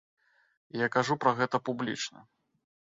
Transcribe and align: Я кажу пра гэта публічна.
Я 0.81 0.87
кажу 0.97 1.19
пра 1.27 1.31
гэта 1.43 1.57
публічна. 1.71 2.29